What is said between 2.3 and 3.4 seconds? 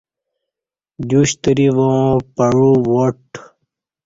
پعو واٹ